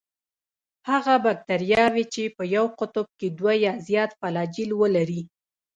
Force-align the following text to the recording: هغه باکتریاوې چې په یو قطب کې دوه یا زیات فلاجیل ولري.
هغه 0.89 1.15
باکتریاوې 1.25 2.03
چې 2.13 2.23
په 2.35 2.43
یو 2.55 2.65
قطب 2.79 3.07
کې 3.19 3.27
دوه 3.37 3.53
یا 3.65 3.73
زیات 3.87 4.11
فلاجیل 4.19 4.71
ولري. 4.81 5.21